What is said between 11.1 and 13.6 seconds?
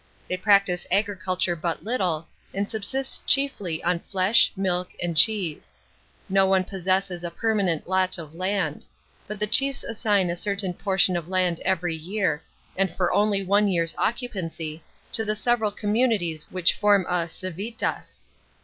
of land every year, and for only